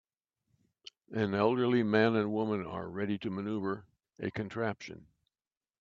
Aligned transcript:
An 1.11 1.35
elderly 1.35 1.83
man 1.83 2.15
and 2.15 2.31
woman 2.31 2.65
are 2.65 2.89
ready 2.89 3.19
to 3.19 3.29
maneuver 3.29 3.85
a 4.19 4.31
contraption. 4.31 5.05